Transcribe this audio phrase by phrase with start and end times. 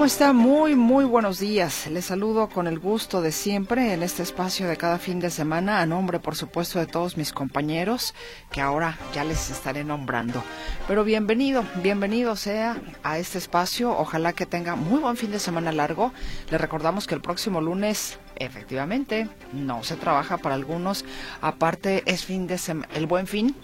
[0.00, 0.32] ¿Cómo está?
[0.32, 1.86] Muy, muy buenos días.
[1.88, 5.82] Les saludo con el gusto de siempre en este espacio de cada fin de semana,
[5.82, 8.14] a nombre, por supuesto, de todos mis compañeros,
[8.50, 10.42] que ahora ya les estaré nombrando.
[10.88, 13.90] Pero bienvenido, bienvenido sea a este espacio.
[13.90, 16.14] Ojalá que tenga muy buen fin de semana largo.
[16.50, 21.04] Les recordamos que el próximo lunes, efectivamente, no se trabaja para algunos.
[21.42, 23.54] Aparte, es fin de semana, el buen fin,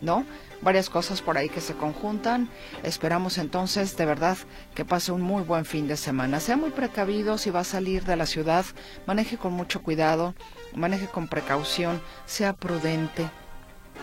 [0.00, 0.24] ¿no?
[0.62, 2.48] Varias cosas por ahí que se conjuntan.
[2.82, 4.38] Esperamos entonces de verdad
[4.74, 6.40] que pase un muy buen fin de semana.
[6.40, 8.64] Sea muy precavido si va a salir de la ciudad,
[9.06, 10.34] maneje con mucho cuidado,
[10.74, 13.28] maneje con precaución, sea prudente.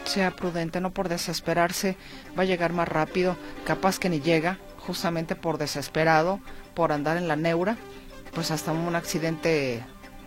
[0.04, 1.98] Sea prudente, no por desesperarse,
[2.38, 3.35] va a llegar más rápido,
[3.66, 6.40] capaz que ni llega, justamente por desesperado,
[6.73, 7.76] por andar en la neura,
[8.34, 9.84] pues hasta un accidente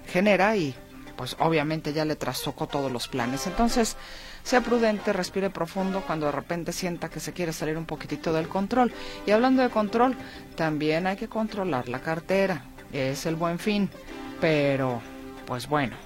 [0.07, 0.75] genera y
[1.17, 3.47] pues obviamente ya le trastocó todos los planes.
[3.47, 3.97] Entonces,
[4.43, 8.49] sea prudente, respire profundo cuando de repente sienta que se quiere salir un poquitito del
[8.49, 8.93] control.
[9.27, 10.17] Y hablando de control,
[10.57, 12.65] también hay que controlar la cartera.
[12.93, 13.89] Es el buen fin.
[14.41, 15.01] Pero,
[15.47, 15.97] pues bueno,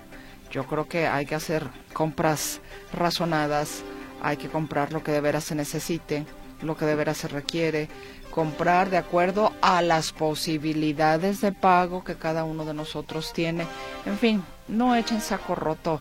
[0.50, 2.60] yo creo que hay que hacer compras
[2.92, 3.82] razonadas.
[4.22, 6.26] Hay que comprar lo que de veras se necesite,
[6.62, 7.88] lo que de veras se requiere
[8.30, 13.66] comprar de acuerdo a las posibilidades de pago que cada uno de nosotros tiene.
[14.04, 16.00] En fin, no echen saco roto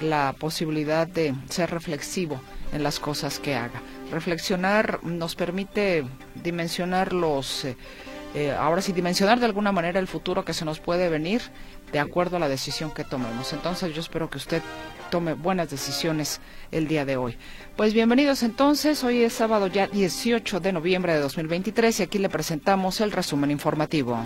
[0.00, 2.40] la posibilidad de ser reflexivo
[2.72, 3.80] en las cosas que haga.
[4.10, 6.04] Reflexionar nos permite
[6.42, 7.76] dimensionar los, eh,
[8.34, 11.42] eh, ahora sí, dimensionar de alguna manera el futuro que se nos puede venir
[11.92, 13.52] de acuerdo a la decisión que tomemos.
[13.52, 14.62] Entonces yo espero que usted
[15.10, 16.40] tome buenas decisiones
[16.72, 17.36] el día de hoy.
[17.76, 22.28] Pues bienvenidos entonces, hoy es sábado ya 18 de noviembre de 2023 y aquí le
[22.28, 24.18] presentamos el resumen informativo.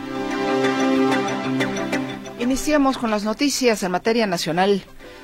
[2.51, 4.83] Iniciamos con las noticias en materia nacional.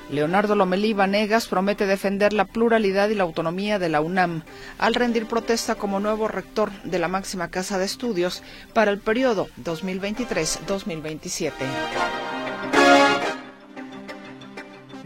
[0.09, 4.43] Leonardo Lomelí Vanegas promete defender la pluralidad y la autonomía de la UNAM
[4.77, 8.43] al rendir protesta como nuevo rector de la máxima casa de estudios
[8.73, 11.51] para el periodo 2023-2027.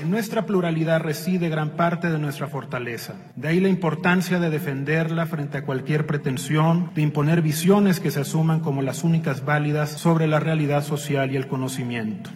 [0.02, 3.14] En nuestra pluralidad reside gran parte de nuestra fortaleza.
[3.36, 8.22] De ahí la importancia de defenderla frente a cualquier pretensión de imponer visiones que se
[8.22, 12.32] asuman como las únicas válidas sobre la realidad social y el conocimiento.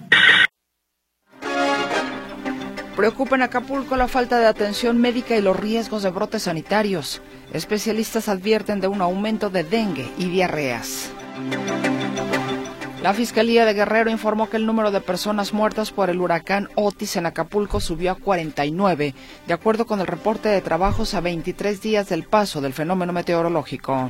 [2.95, 7.23] Preocupa en Acapulco la falta de atención médica y los riesgos de brotes sanitarios.
[7.51, 11.11] Especialistas advierten de un aumento de dengue y diarreas.
[13.05, 17.17] La Fiscalía de Guerrero informó que el número de personas muertas por el huracán Otis
[17.17, 19.13] en Acapulco subió a 49,
[19.45, 24.09] de acuerdo con el reporte de trabajos a 23 días del paso del fenómeno meteorológico.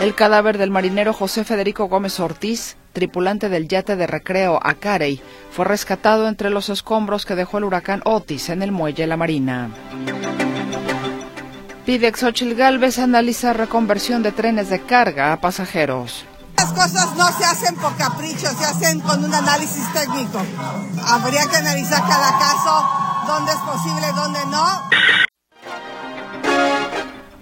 [0.00, 5.22] El cadáver del marinero José Federico Gómez Ortiz, tripulante del yate de recreo Acarey,
[5.52, 9.70] fue rescatado entre los escombros que dejó el huracán Otis en el muelle La Marina.
[11.86, 16.26] Pide Xochil Galvez analizar reconversión de trenes de carga a pasajeros.
[16.56, 20.40] Las cosas no se hacen por capricho, se hacen con un análisis técnico.
[21.06, 22.88] Habría que analizar cada caso,
[23.26, 24.66] dónde es posible, dónde no.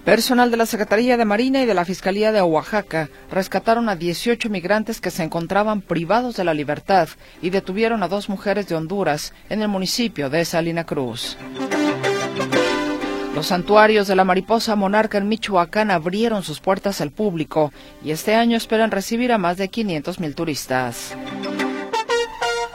[0.03, 4.49] Personal de la Secretaría de Marina y de la Fiscalía de Oaxaca rescataron a 18
[4.49, 7.07] migrantes que se encontraban privados de la libertad
[7.41, 11.37] y detuvieron a dos mujeres de Honduras en el municipio de Salina Cruz.
[13.35, 17.71] Los santuarios de la mariposa monarca en Michoacán abrieron sus puertas al público
[18.03, 21.15] y este año esperan recibir a más de 500 mil turistas.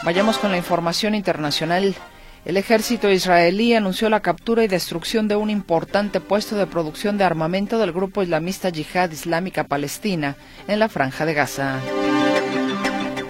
[0.02, 1.94] Vayamos con la información internacional.
[2.46, 7.24] El ejército israelí anunció la captura y destrucción de un importante puesto de producción de
[7.24, 10.36] armamento del grupo islamista Yihad Islámica Palestina
[10.68, 11.80] en la franja de Gaza.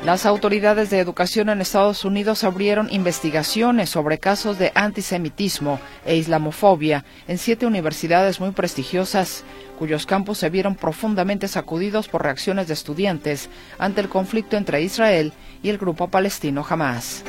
[0.07, 7.05] Las autoridades de educación en Estados Unidos abrieron investigaciones sobre casos de antisemitismo e islamofobia
[7.27, 9.43] en siete universidades muy prestigiosas,
[9.81, 13.51] cuyos campus se vieron profundamente sacudidos por reacciones de estudiantes
[13.81, 17.25] ante el conflicto entre Israel y el grupo palestino Hamas.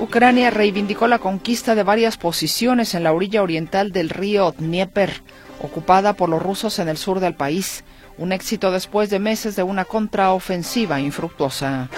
[0.00, 5.22] Ucrania reivindicó la conquista de varias posiciones en la orilla oriental del río Dnieper,
[5.60, 7.84] ocupada por los rusos en el sur del país
[8.18, 11.88] un éxito después de meses de una contraofensiva infructuosa.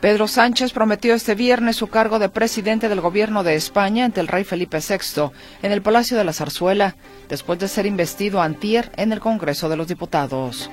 [0.00, 4.28] Pedro Sánchez prometió este viernes su cargo de presidente del gobierno de España ante el
[4.28, 5.30] rey Felipe VI
[5.62, 6.96] en el Palacio de la Zarzuela,
[7.28, 10.70] después de ser investido antier en el Congreso de los Diputados.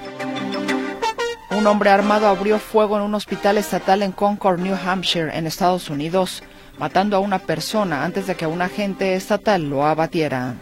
[1.51, 5.90] Un hombre armado abrió fuego en un hospital estatal en Concord, New Hampshire, en Estados
[5.90, 6.44] Unidos.
[6.80, 10.56] matando a una persona antes de que un agente estatal lo abatiera.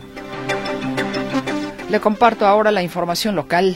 [1.91, 3.75] Le comparto ahora la información local.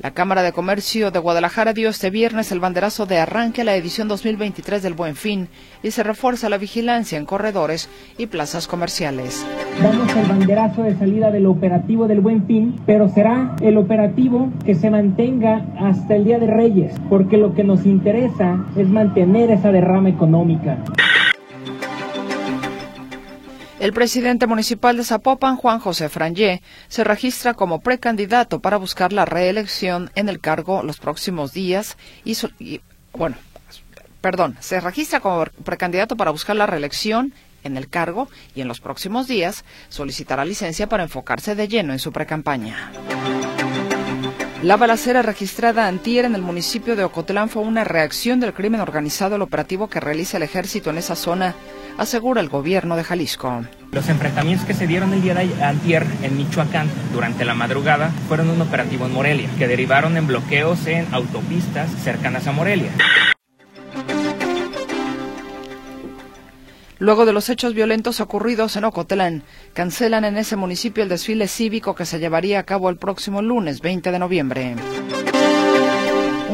[0.00, 3.74] La Cámara de Comercio de Guadalajara dio este viernes el banderazo de arranque a la
[3.74, 5.48] edición 2023 del Buen Fin
[5.82, 9.44] y se refuerza la vigilancia en corredores y plazas comerciales.
[9.82, 14.76] Damos el banderazo de salida del operativo del Buen Fin, pero será el operativo que
[14.76, 19.72] se mantenga hasta el Día de Reyes, porque lo que nos interesa es mantener esa
[19.72, 20.78] derrama económica.
[23.80, 29.24] El presidente municipal de Zapopan, Juan José Frangé, se registra como precandidato para buscar la
[29.24, 32.80] reelección en el cargo los próximos días y,
[33.12, 33.36] bueno,
[34.20, 37.32] perdón, se registra como precandidato para buscar la reelección
[37.62, 42.00] en el cargo y en los próximos días solicitará licencia para enfocarse de lleno en
[42.00, 42.90] su precampaña.
[44.62, 49.36] La balacera registrada antier en el municipio de Ocotlán fue una reacción del crimen organizado
[49.36, 51.54] al operativo que realiza el ejército en esa zona
[51.98, 53.64] asegura el gobierno de Jalisco.
[53.92, 58.48] Los enfrentamientos que se dieron el día de ayer en Michoacán durante la madrugada fueron
[58.48, 62.90] un operativo en Morelia, que derivaron en bloqueos en autopistas cercanas a Morelia.
[67.00, 71.94] Luego de los hechos violentos ocurridos en Ocotlán, cancelan en ese municipio el desfile cívico
[71.94, 74.74] que se llevaría a cabo el próximo lunes 20 de noviembre.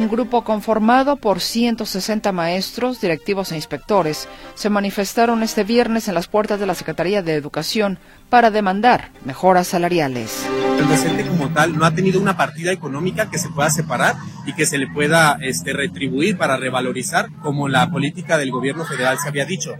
[0.04, 6.28] Un grupo conformado por 160 maestros, directivos e inspectores se manifestaron este viernes en las
[6.28, 7.98] puertas de la Secretaría de Educación
[8.28, 10.46] para demandar mejoras salariales.
[10.78, 14.52] El docente como tal no ha tenido una partida económica que se pueda separar y
[14.52, 19.28] que se le pueda este, retribuir para revalorizar como la política del gobierno federal se
[19.30, 19.74] había dicho.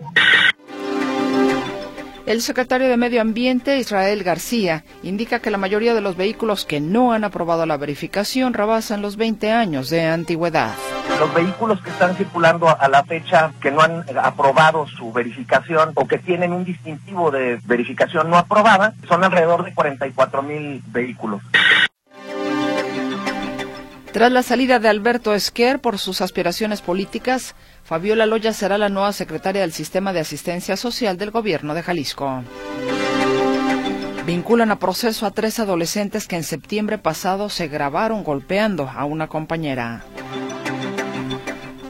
[2.27, 6.81] El secretario de Medio Ambiente, Israel García, indica que la mayoría de los vehículos que
[6.81, 10.73] no han aprobado la verificación rebasan los 20 años de antigüedad.
[11.21, 16.09] Los vehículos que están circulando a la fecha que no han aprobado su verificación o
[16.09, 21.43] que tienen un distintivo de verificación no aprobada son alrededor de 44 mil vehículos.
[24.15, 29.13] Tras la salida de Alberto Esquer por sus aspiraciones políticas, Fabiola Loya será la nueva
[29.13, 32.43] secretaria del Sistema de Asistencia Social del Gobierno de Jalisco.
[34.25, 39.29] Vinculan a proceso a tres adolescentes que en septiembre pasado se grabaron golpeando a una
[39.29, 40.03] compañera.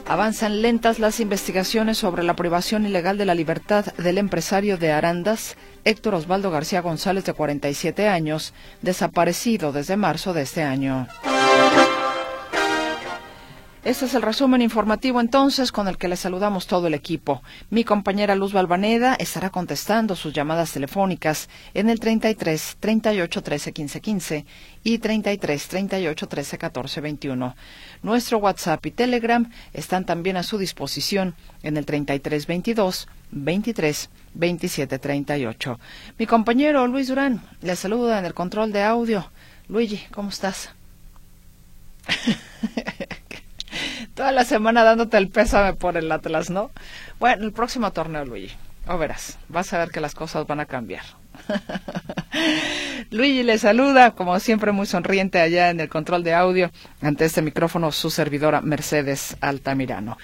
[0.05, 5.55] Avanzan lentas las investigaciones sobre la privación ilegal de la libertad del empresario de Arandas,
[5.85, 11.07] Héctor Osvaldo García González, de 47 años, desaparecido desde marzo de este año.
[13.85, 17.43] Este es el resumen informativo entonces con el que le saludamos todo el equipo.
[17.69, 24.01] Mi compañera Luz Balvaneda estará contestando sus llamadas telefónicas en el 33 38 13 15
[24.01, 24.45] 15
[24.83, 27.55] y 33 38 13 14 21.
[28.01, 34.97] Nuestro WhatsApp y Telegram están también a su disposición en el 33 22 23 27
[34.97, 35.79] 38.
[36.17, 39.29] Mi compañero Luis Durán le saluda en el control de audio.
[39.67, 40.71] Luigi, ¿cómo estás?
[44.15, 46.71] Toda la semana dándote el pésame por el Atlas, ¿no?
[47.19, 48.55] Bueno, el próximo torneo, Luigi.
[48.87, 51.03] O verás, vas a ver que las cosas van a cambiar.
[53.11, 56.71] Luigi le saluda, como siempre, muy sonriente allá en el control de audio,
[57.01, 60.17] ante este micrófono, su servidora Mercedes Altamirano.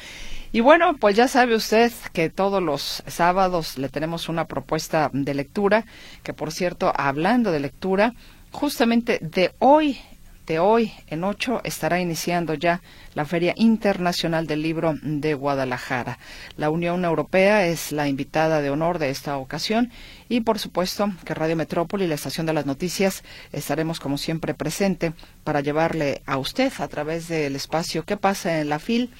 [0.53, 5.33] Y bueno, pues ya sabe usted que todos los sábados le tenemos una propuesta de
[5.33, 5.85] lectura,
[6.23, 8.13] que por cierto, hablando de lectura,
[8.51, 9.99] justamente de hoy
[10.47, 12.81] de hoy en ocho estará iniciando ya
[13.13, 16.19] la Feria Internacional del Libro de Guadalajara.
[16.57, 19.91] La Unión Europea es la invitada de honor de esta ocasión
[20.29, 25.13] y por supuesto que Radio Metrópoli, la estación de las noticias, estaremos como siempre presente
[25.43, 29.11] para llevarle a usted a través del espacio que pasa en la FIL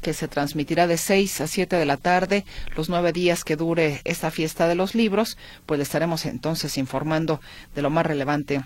[0.00, 2.44] que se transmitirá de seis a siete de la tarde,
[2.76, 7.40] los nueve días que dure esta fiesta de los libros, pues le estaremos entonces informando
[7.74, 8.62] de lo más relevante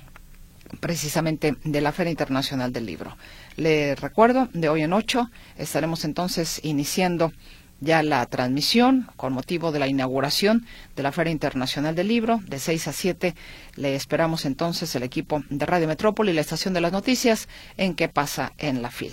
[0.81, 3.17] precisamente de la Feria Internacional del Libro.
[3.57, 7.33] Le recuerdo, de hoy en ocho estaremos entonces iniciando
[7.81, 12.41] ya la transmisión con motivo de la inauguración de la Feria Internacional del Libro.
[12.47, 13.35] De seis a siete
[13.77, 17.95] le esperamos entonces el equipo de Radio Metrópoli y la estación de las noticias en
[17.95, 19.13] qué pasa en la FIL.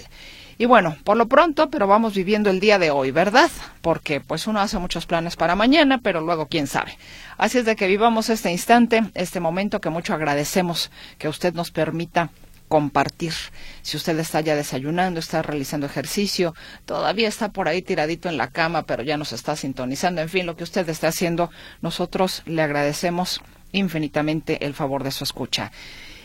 [0.58, 3.50] Y bueno, por lo pronto, pero vamos viviendo el día de hoy, ¿verdad?
[3.82, 6.98] Porque pues uno hace muchos planes para mañana, pero luego quién sabe.
[7.38, 11.72] Así es de que vivamos este instante, este momento que mucho agradecemos que usted nos
[11.72, 12.30] permita
[12.68, 13.34] compartir.
[13.82, 16.56] Si usted está ya desayunando, está realizando ejercicio,
[16.86, 20.46] todavía está por ahí tiradito en la cama, pero ya nos está sintonizando, en fin,
[20.46, 23.42] lo que usted esté haciendo, nosotros le agradecemos
[23.74, 25.72] infinitamente el favor de su escucha.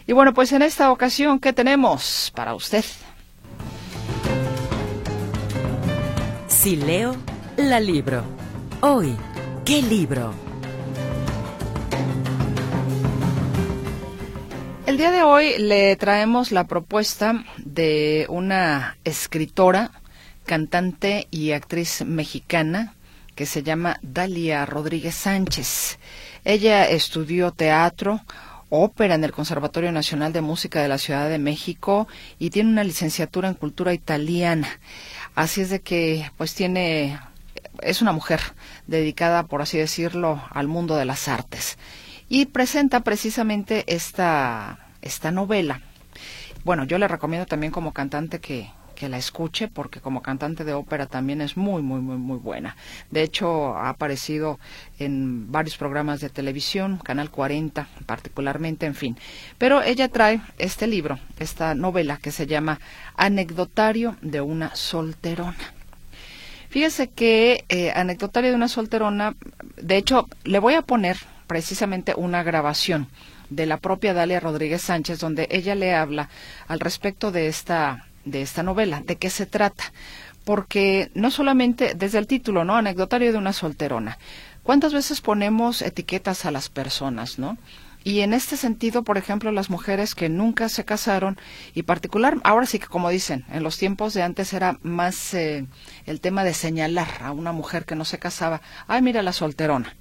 [0.06, 2.84] Y bueno, pues en esta ocasión, ¿qué tenemos para usted?
[6.60, 7.14] Si leo,
[7.56, 8.24] la libro.
[8.80, 9.16] Hoy,
[9.64, 10.34] ¿Qué libro?
[14.84, 19.92] El día de hoy le traemos la propuesta de una escritora,
[20.46, 22.96] cantante y actriz mexicana
[23.36, 26.00] que se llama Dalia Rodríguez Sánchez.
[26.44, 28.22] Ella estudió teatro,
[28.68, 32.08] ópera en el Conservatorio Nacional de Música de la Ciudad de México
[32.40, 34.68] y tiene una licenciatura en cultura italiana.
[35.34, 37.18] Así es de que pues tiene
[37.80, 38.40] es una mujer
[38.86, 41.78] dedicada, por así decirlo, al mundo de las artes
[42.28, 45.80] y presenta precisamente esta, esta novela.
[46.64, 50.74] Bueno, yo le recomiendo también como cantante que, que la escuche porque como cantante de
[50.74, 52.76] ópera también es muy, muy, muy, muy buena.
[53.12, 54.58] De hecho, ha aparecido
[54.98, 59.16] en varios programas de televisión, Canal 40 particularmente, en fin.
[59.56, 62.80] Pero ella trae este libro, esta novela que se llama
[63.14, 65.74] Anecdotario de una solterona.
[66.68, 69.36] Fíjese que eh, Anecdotario de una solterona,
[69.76, 73.06] de hecho, le voy a poner precisamente una grabación
[73.48, 76.28] de la propia Dalia Rodríguez Sánchez, donde ella le habla
[76.66, 79.92] al respecto de esta, de esta novela, de qué se trata.
[80.44, 82.76] Porque no solamente desde el título, ¿no?
[82.76, 84.18] Anecdotario de una solterona.
[84.62, 87.58] ¿Cuántas veces ponemos etiquetas a las personas, ¿no?
[88.04, 91.36] Y en este sentido, por ejemplo, las mujeres que nunca se casaron,
[91.74, 95.66] y particular, ahora sí que como dicen, en los tiempos de antes era más eh,
[96.06, 99.94] el tema de señalar a una mujer que no se casaba, ay, mira la solterona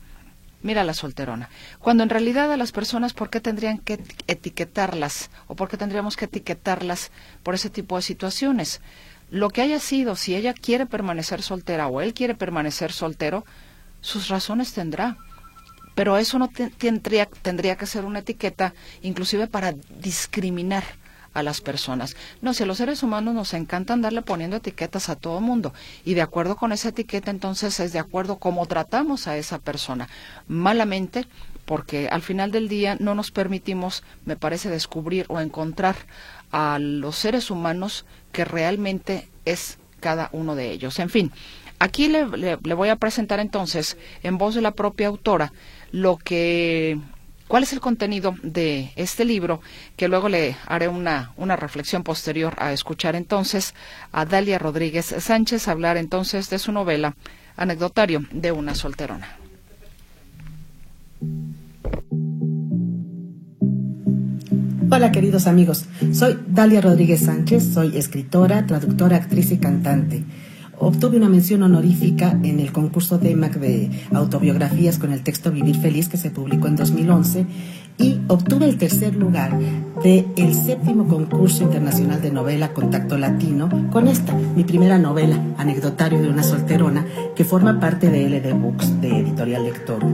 [0.61, 1.49] mira la solterona.
[1.79, 6.17] Cuando en realidad a las personas, ¿por qué tendrían que etiquetarlas o por qué tendríamos
[6.17, 7.11] que etiquetarlas
[7.43, 8.81] por ese tipo de situaciones?
[9.29, 13.45] Lo que haya sido, si ella quiere permanecer soltera o él quiere permanecer soltero,
[14.01, 15.17] sus razones tendrá.
[15.95, 20.83] Pero eso no tendría, tendría que ser una etiqueta, inclusive para discriminar
[21.37, 22.15] a las personas.
[22.41, 25.71] No, si a los seres humanos nos encanta andarle poniendo etiquetas a todo mundo
[26.03, 30.09] y de acuerdo con esa etiqueta entonces es de acuerdo cómo tratamos a esa persona.
[30.47, 31.27] Malamente
[31.65, 35.95] porque al final del día no nos permitimos, me parece, descubrir o encontrar
[36.51, 40.97] a los seres humanos que realmente es cada uno de ellos.
[40.97, 41.31] En fin,
[41.77, 45.53] aquí le, le voy a presentar entonces, en voz de la propia autora,
[45.91, 46.99] lo que
[47.47, 49.61] cuál es el contenido de este libro,
[49.95, 53.73] que luego le haré una, una reflexión posterior a escuchar entonces
[54.11, 57.15] a Dalia Rodríguez Sánchez hablar entonces de su novela
[57.55, 59.37] Anecdotario de una solterona.
[64.89, 70.23] Hola queridos amigos, soy Dalia Rodríguez Sánchez, soy escritora, traductora, actriz y cantante.
[70.79, 75.75] Obtuve una mención honorífica en el concurso de EMAC de autobiografías con el texto Vivir
[75.77, 77.45] Feliz que se publicó en 2011
[77.97, 79.57] y obtuve el tercer lugar
[80.03, 86.21] del el séptimo concurso internacional de novela Contacto Latino con esta, mi primera novela, Anecdotario
[86.21, 90.05] de una solterona, que forma parte de LD Books de Editorial Lector.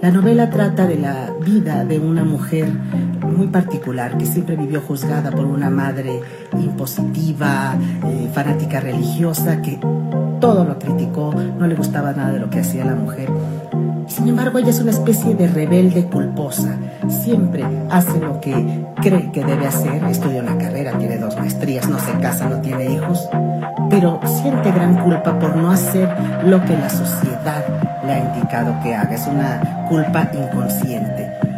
[0.00, 2.70] La novela trata de la vida de una mujer
[3.38, 6.20] muy particular que siempre vivió juzgada por una madre
[6.54, 9.78] impositiva, eh, fanática religiosa, que
[10.40, 13.30] todo lo criticó, no le gustaba nada de lo que hacía la mujer.
[14.08, 16.76] Sin embargo, ella es una especie de rebelde culposa.
[17.08, 20.02] Siempre hace lo que cree que debe hacer.
[20.04, 23.28] Estudia una carrera, tiene dos maestrías, no se casa, no tiene hijos.
[23.88, 26.08] Pero siente gran culpa por no hacer
[26.44, 27.64] lo que la sociedad
[28.04, 29.14] le ha indicado que haga.
[29.14, 31.57] Es una culpa inconsciente.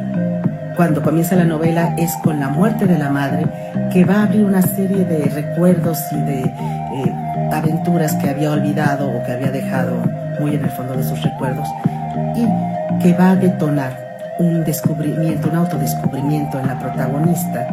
[0.80, 3.44] Cuando comienza la novela es con la muerte de la madre
[3.92, 7.14] que va a abrir una serie de recuerdos y de eh,
[7.52, 10.02] aventuras que había olvidado o que había dejado
[10.40, 11.68] muy en el fondo de sus recuerdos
[12.34, 12.46] y
[13.02, 13.92] que va a detonar
[14.38, 17.68] un descubrimiento, un autodescubrimiento en la protagonista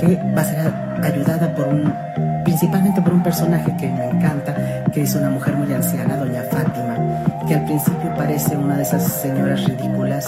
[0.00, 1.94] que va a ser ayudada por un,
[2.42, 4.52] principalmente por un personaje que me encanta,
[4.92, 6.96] que es una mujer muy anciana, doña Fátima,
[7.46, 10.26] que al principio parece una de esas señoras ridículas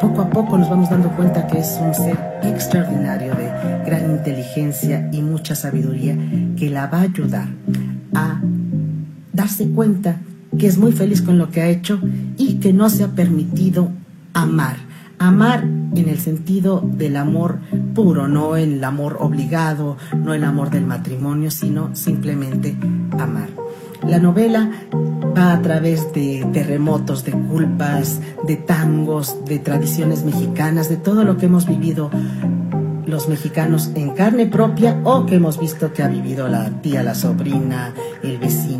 [0.00, 3.50] poco a poco nos vamos dando cuenta que es un ser extraordinario de
[3.84, 6.16] gran inteligencia y mucha sabiduría
[6.56, 7.48] que la va a ayudar
[8.14, 8.40] a
[9.32, 10.20] darse cuenta
[10.58, 12.00] que es muy feliz con lo que ha hecho
[12.36, 13.90] y que no se ha permitido
[14.34, 14.76] amar.
[15.18, 17.58] Amar en el sentido del amor
[17.94, 22.76] puro, no el amor obligado, no el amor del matrimonio, sino simplemente
[23.18, 23.48] amar.
[24.06, 24.70] La novela
[25.36, 31.36] va a través de terremotos, de culpas, de tangos, de tradiciones mexicanas, de todo lo
[31.36, 32.10] que hemos vivido
[33.08, 37.14] los mexicanos en carne propia o que hemos visto que ha vivido la tía, la
[37.14, 38.77] sobrina, el vecino.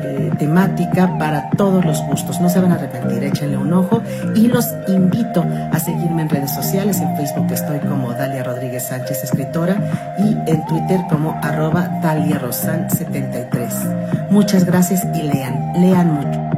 [0.00, 2.40] eh, temática para todos los gustos.
[2.40, 4.02] No se van a arrepentir, échenle un ojo
[4.34, 7.00] y los invito a seguirme en redes sociales.
[7.00, 9.76] En Facebook estoy como Dalia Rodríguez Sánchez, escritora,
[10.18, 13.74] y en Twitter como arroba Dalia Rosan 73.
[14.30, 16.57] Muchas gracias y lean, lean mucho.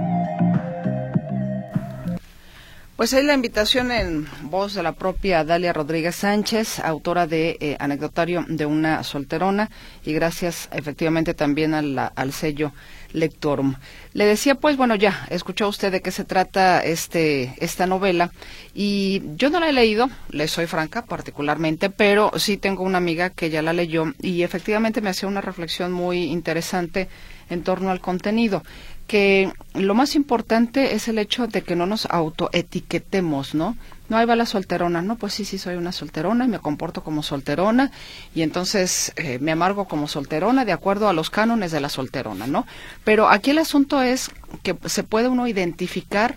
[3.01, 7.75] Pues ahí la invitación en voz de la propia Dalia Rodríguez Sánchez, autora de eh,
[7.81, 9.71] Anecdotario de una solterona,
[10.05, 12.73] y gracias efectivamente también al sello
[13.15, 13.77] Lectorum.
[14.13, 18.33] Le decía, pues bueno, ya escuchó usted de qué se trata este esta novela
[18.75, 23.31] y yo no la he leído, le soy franca particularmente, pero sí tengo una amiga
[23.31, 27.09] que ya la leyó y efectivamente me hacía una reflexión muy interesante
[27.49, 28.63] en torno al contenido
[29.11, 33.77] que lo más importante es el hecho de que no nos autoetiquetemos, ¿no?
[34.09, 35.03] No, ahí va la solterona.
[35.03, 37.91] No, pues sí, sí, soy una solterona y me comporto como solterona
[38.37, 42.47] y entonces eh, me amargo como solterona de acuerdo a los cánones de la solterona,
[42.47, 42.69] ¿no?
[43.03, 44.31] Pero aquí el asunto es
[44.63, 46.37] que se puede uno identificar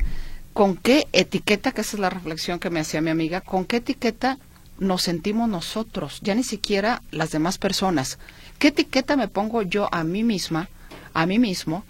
[0.53, 3.77] con qué etiqueta, que esa es la reflexión que me hacía mi amiga, con qué
[3.77, 4.39] etiqueta
[4.79, 8.17] nos sentimos nosotros, ya ni siquiera las demás personas.
[8.57, 10.69] ¿Qué etiqueta me pongo yo a mí misma,
[11.13, 11.83] a mí mismo?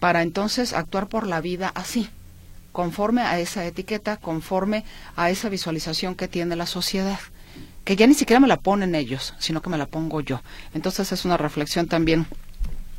[0.00, 2.08] Para entonces actuar por la vida así,
[2.72, 4.84] conforme a esa etiqueta, conforme
[5.16, 7.20] a esa visualización que tiene la sociedad,
[7.84, 10.40] que ya ni siquiera me la ponen ellos, sino que me la pongo yo.
[10.74, 12.26] Entonces es una reflexión también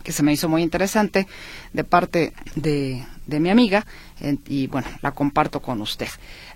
[0.03, 1.27] que se me hizo muy interesante
[1.73, 3.85] de parte de, de mi amiga
[4.47, 6.07] y bueno, la comparto con usted.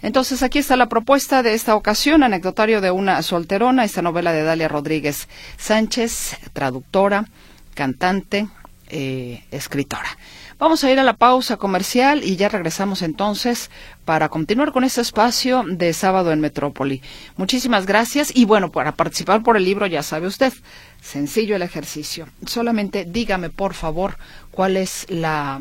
[0.02, 4.44] Entonces aquí está la propuesta de esta ocasión, anecdotario de una solterona, esta novela de
[4.44, 7.26] Dalia Rodríguez Sánchez, traductora,
[7.74, 8.48] cantante,
[8.90, 10.18] eh, escritora.
[10.58, 13.70] Vamos a ir a la pausa comercial y ya regresamos entonces
[14.06, 17.02] para continuar con este espacio de sábado en Metrópoli.
[17.36, 20.54] Muchísimas gracias y bueno, para participar por el libro ya sabe usted,
[21.02, 22.30] sencillo el ejercicio.
[22.46, 24.18] Solamente dígame por favor
[24.52, 25.60] cuál es la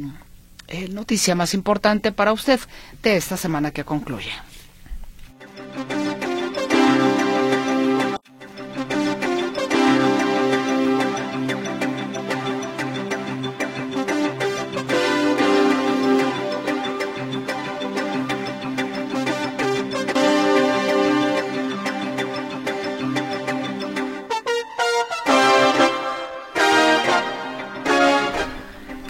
[0.68, 2.60] eh, noticia más importante para usted
[3.02, 4.30] de esta semana que concluye.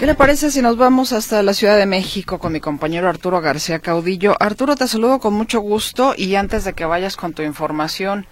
[0.04, 3.40] ¿Qué le parece si nos vamos hasta la Ciudad de México con mi compañero Arturo
[3.40, 4.36] García Caudillo?
[4.38, 8.26] Arturo, te saludo con mucho gusto y antes de que vayas con tu información,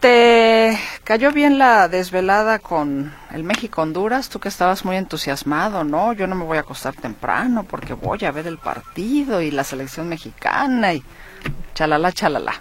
[0.00, 4.28] ¿te cayó bien la desvelada con el México-Honduras?
[4.28, 6.12] Tú que estabas muy entusiasmado, ¿no?
[6.12, 9.64] Yo no me voy a acostar temprano porque voy a ver el partido y la
[9.64, 11.02] selección mexicana y
[11.72, 12.60] chalala, chalala.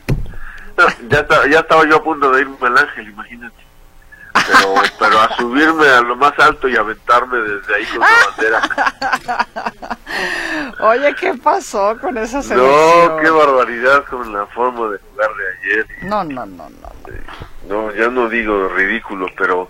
[1.10, 3.61] ya, ya estaba yo a punto de irme al Ángel, imagínate
[4.52, 9.88] pero, pero a subirme a lo más alto y aventarme desde ahí con la bandera.
[10.80, 13.16] Oye, ¿qué pasó con esa selección?
[13.16, 15.88] No, qué barbaridad con la forma de jugar de ayer.
[16.04, 16.92] No, no, no, no.
[17.68, 19.70] No, ya no digo ridículo, pero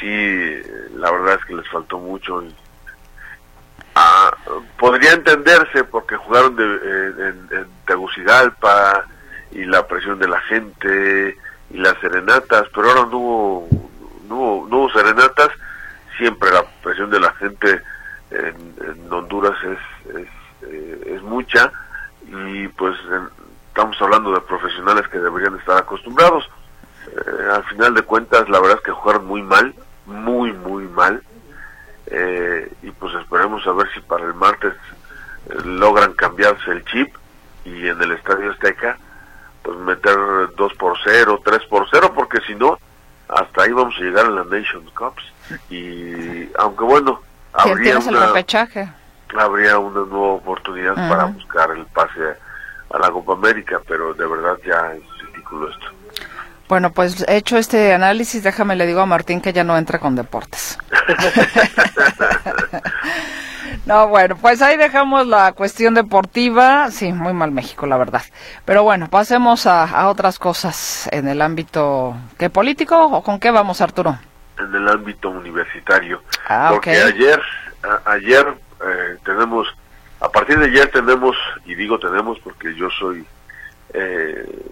[0.00, 0.62] sí,
[0.94, 2.42] la verdad es que les faltó mucho.
[3.94, 4.30] Ah,
[4.78, 9.04] podría entenderse porque jugaron de, en, en Tegucigalpa
[9.52, 11.36] y la presión de la gente
[11.70, 13.68] y las serenatas, pero ahora no hubo,
[14.30, 15.50] no hubo, serenatas,
[16.16, 17.82] siempre la presión de la gente
[18.30, 20.28] en, Honduras es, es,
[20.62, 21.72] eh, es, mucha
[22.26, 22.96] y pues
[23.68, 26.48] estamos hablando de profesionales que deberían estar acostumbrados.
[27.08, 29.74] Eh, al final de cuentas, la verdad es que jugaron muy mal,
[30.06, 31.22] muy, muy mal.
[32.06, 34.74] Eh, y pues esperemos a ver si para el martes
[35.64, 37.14] logran cambiarse el chip
[37.64, 38.96] y en el Estadio Azteca
[39.62, 40.16] pues meter
[40.56, 42.78] 2 por 0, 3 por 0, porque si no,
[43.30, 45.22] hasta ahí vamos a llegar en la Nations Cups.
[45.70, 47.20] Y aunque bueno,
[47.52, 48.32] habría una,
[49.38, 52.36] habría una nueva oportunidad para buscar el pase
[52.92, 55.86] a la Copa América, pero de verdad ya es ridículo esto.
[56.68, 60.14] Bueno, pues hecho este análisis, déjame le digo a Martín que ya no entra con
[60.14, 60.78] deportes.
[63.90, 66.92] No, bueno, pues ahí dejamos la cuestión deportiva.
[66.92, 68.22] Sí, muy mal México, la verdad.
[68.64, 73.80] Pero bueno, pasemos a, otras cosas en el ámbito, ¿qué político o con qué vamos,
[73.80, 74.16] Arturo?
[74.60, 76.22] En el ámbito universitario.
[76.46, 77.42] Ah, Porque ayer,
[78.04, 78.46] ayer
[78.80, 79.66] eh, tenemos
[80.20, 83.26] A partir de ayer tenemos, y digo tenemos porque yo soy
[83.92, 84.66] eh,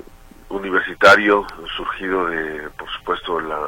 [0.48, 1.44] universitario
[1.76, 3.58] surgido de, por supuesto, la,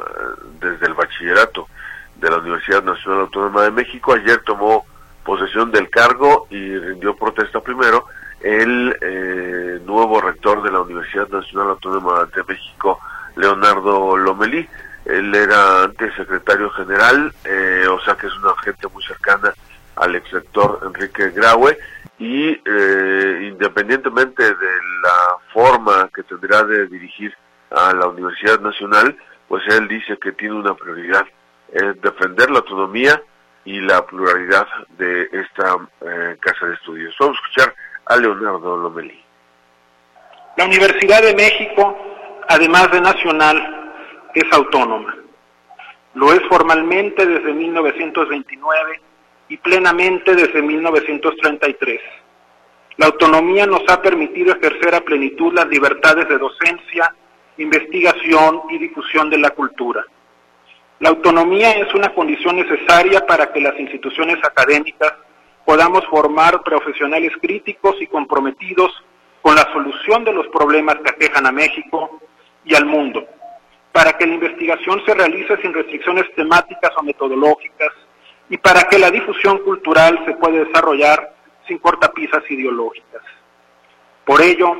[0.61, 1.67] desde el bachillerato
[2.15, 4.13] de la Universidad Nacional Autónoma de México.
[4.13, 4.85] Ayer tomó
[5.23, 8.05] posesión del cargo y rindió protesta primero
[8.41, 12.99] el eh, nuevo rector de la Universidad Nacional Autónoma de México,
[13.35, 14.67] Leonardo Lomelí.
[15.05, 19.53] Él era antes secretario general, eh, o sea que es una gente muy cercana
[19.95, 21.77] al ex rector Enrique Graue
[22.17, 24.71] y eh, independientemente de
[25.03, 27.33] la forma que tendrá de dirigir
[27.71, 29.15] a la Universidad Nacional,
[29.47, 31.25] pues él dice que tiene una prioridad,
[31.71, 33.21] es defender la autonomía
[33.65, 37.15] y la pluralidad de esta eh, casa de estudios.
[37.19, 39.21] Vamos a escuchar a Leonardo Lomelí.
[40.57, 41.97] La Universidad de México,
[42.49, 43.93] además de nacional,
[44.33, 45.15] es autónoma.
[46.13, 49.01] Lo es formalmente desde 1929
[49.49, 52.01] y plenamente desde 1933.
[52.97, 57.15] La autonomía nos ha permitido ejercer a plenitud las libertades de docencia,
[57.57, 60.05] investigación y difusión de la cultura.
[61.01, 65.11] La autonomía es una condición necesaria para que las instituciones académicas
[65.65, 68.91] podamos formar profesionales críticos y comprometidos
[69.41, 72.19] con la solución de los problemas que aquejan a México
[72.63, 73.25] y al mundo,
[73.91, 77.89] para que la investigación se realice sin restricciones temáticas o metodológicas,
[78.47, 81.33] y para que la difusión cultural se pueda desarrollar
[81.67, 83.23] sin cortapisas ideológicas.
[84.23, 84.75] Por ello,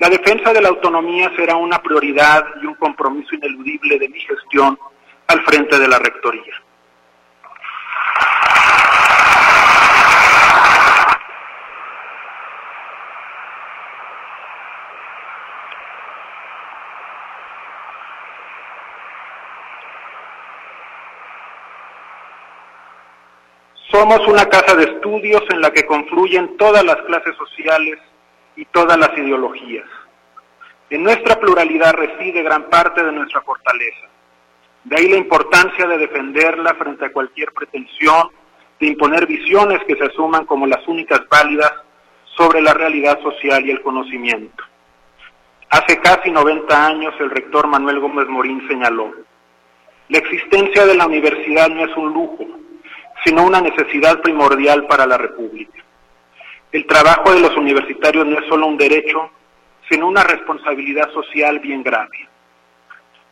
[0.00, 4.76] la defensa de la autonomía será una prioridad y un compromiso ineludible de mi gestión
[5.30, 6.60] al frente de la Rectoría.
[23.92, 28.00] Somos una casa de estudios en la que confluyen todas las clases sociales
[28.56, 29.86] y todas las ideologías.
[30.90, 34.08] En nuestra pluralidad reside gran parte de nuestra fortaleza.
[34.84, 38.30] De ahí la importancia de defenderla frente a cualquier pretensión
[38.78, 41.72] de imponer visiones que se asuman como las únicas válidas
[42.36, 44.64] sobre la realidad social y el conocimiento.
[45.68, 49.12] Hace casi 90 años el rector Manuel Gómez Morín señaló,
[50.08, 52.46] la existencia de la universidad no es un lujo,
[53.24, 55.84] sino una necesidad primordial para la República.
[56.72, 59.30] El trabajo de los universitarios no es solo un derecho,
[59.88, 62.29] sino una responsabilidad social bien grave.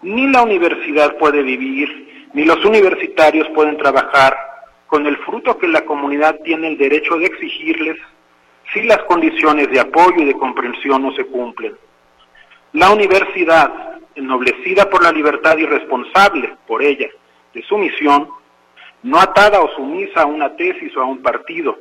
[0.03, 4.37] Ni la universidad puede vivir, ni los universitarios pueden trabajar
[4.87, 7.97] con el fruto que la comunidad tiene el derecho de exigirles
[8.73, 11.77] si las condiciones de apoyo y de comprensión no se cumplen.
[12.73, 17.09] La universidad, ennoblecida por la libertad y responsable por ella
[17.55, 18.29] de su misión,
[19.03, 21.79] no atada o sumisa a una tesis o a un partido,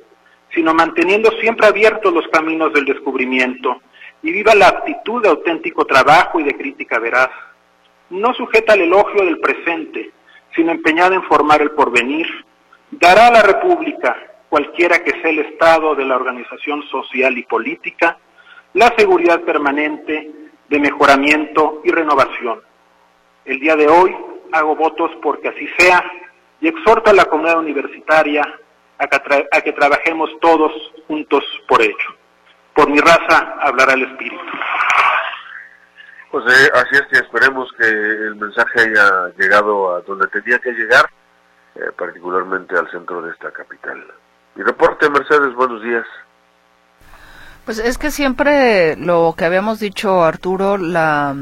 [0.54, 3.82] sino manteniendo siempre abiertos los caminos del descubrimiento
[4.22, 7.30] y viva la actitud de auténtico trabajo y de crítica veraz.
[8.10, 10.12] No sujeta al elogio del presente,
[10.56, 12.28] sino empeñada en formar el porvenir,
[12.92, 14.16] dará a la República,
[14.50, 18.18] cualquiera que sea el estado de la organización social y política,
[18.74, 20.32] la seguridad permanente
[20.70, 22.62] de mejoramiento y renovación.
[23.46, 24.16] El día de hoy
[24.52, 26.04] hago votos porque así sea
[26.60, 28.42] y exhorta a la comunidad universitaria
[28.98, 30.72] a que, a que trabajemos todos
[31.08, 32.16] juntos por ello.
[32.74, 34.44] Por mi raza hablará el Espíritu.
[36.38, 40.72] Pues eh, así es que esperemos que el mensaje haya llegado a donde tenía que
[40.72, 41.10] llegar,
[41.74, 44.06] eh, particularmente al centro de esta capital.
[44.54, 46.06] Mi reporte, Mercedes, buenos días.
[47.66, 51.36] Pues es que siempre lo que habíamos dicho, Arturo, la,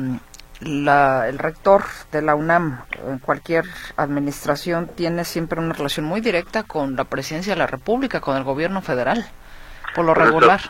[0.62, 3.65] la, el rector de la UNAM en cualquier
[3.97, 8.45] administración tiene siempre una relación muy directa con la presidencia de la República, con el
[8.45, 9.25] gobierno federal,
[9.93, 10.62] por lo regular.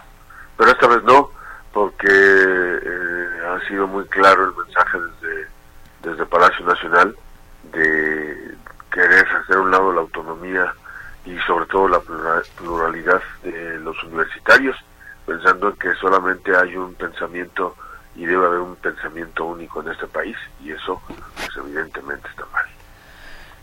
[0.57, 1.29] pero esta vez no,
[1.75, 5.47] porque eh, ha sido muy claro el mensaje desde,
[6.03, 7.13] desde Palacio Nacional
[7.73, 8.55] de
[8.89, 10.73] querer hacer un lado la autonomía
[11.25, 11.99] y sobre todo la
[12.57, 14.77] pluralidad de los universitarios,
[15.25, 17.75] pensando en que solamente hay un pensamiento
[18.15, 22.65] y debe haber un pensamiento único en este país y eso pues evidentemente está mal.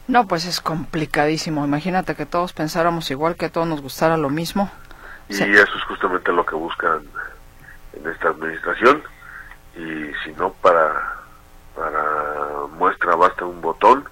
[0.07, 1.65] No, pues es complicadísimo.
[1.65, 4.71] Imagínate que todos pensáramos igual, que a todos nos gustara lo mismo.
[5.31, 7.01] Y eso es justamente lo que buscan
[7.93, 9.03] en esta administración
[9.77, 11.19] y si no para
[11.75, 14.05] para muestra basta un botón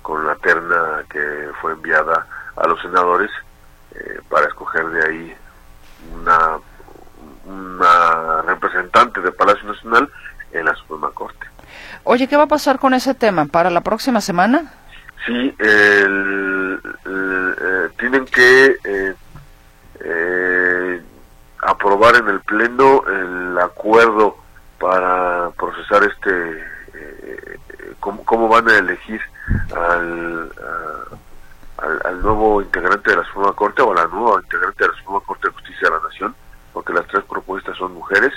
[0.00, 3.30] con la terna que fue enviada a los senadores
[3.94, 5.36] eh, para escoger de ahí
[6.14, 6.58] una
[7.44, 10.08] una representante de Palacio Nacional
[10.52, 11.46] en la Suprema Corte.
[12.04, 14.72] Oye, ¿qué va a pasar con ese tema para la próxima semana?
[15.26, 19.14] Sí, el, eh, tienen que eh,
[20.00, 21.02] eh,
[21.62, 24.36] aprobar en el pleno el acuerdo
[24.78, 26.58] para procesar este
[26.94, 27.58] eh,
[28.00, 29.20] cómo, cómo, van a elegir
[29.74, 30.52] al,
[31.78, 34.96] al, al, nuevo integrante de la Suprema Corte o a la nueva integrante de la
[34.96, 36.34] Suprema Corte de Justicia de la Nación,
[36.72, 38.32] porque las tres propuestas son mujeres